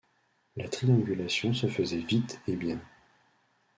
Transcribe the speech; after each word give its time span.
La 0.55 0.67
triangulation 0.67 1.53
se 1.53 1.67
faisait 1.67 1.99
vite 1.99 2.41
et 2.47 2.55
bien. 2.55 2.81